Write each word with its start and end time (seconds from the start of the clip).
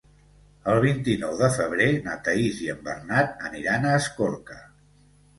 El 0.71 0.77
vint-i-nou 0.83 1.33
de 1.41 1.49
febrer 1.57 1.89
na 2.07 2.15
Thaís 2.27 2.61
i 2.67 2.69
en 2.73 2.79
Bernat 2.87 3.43
aniran 3.49 3.85
a 3.85 3.93
Escorca. 3.99 4.57